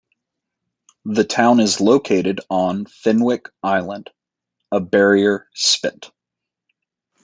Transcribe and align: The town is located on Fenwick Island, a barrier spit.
The 1.05 1.23
town 1.25 1.59
is 1.59 1.79
located 1.79 2.41
on 2.49 2.85
Fenwick 2.87 3.49
Island, 3.61 4.09
a 4.71 4.79
barrier 4.79 5.47
spit. 5.53 6.09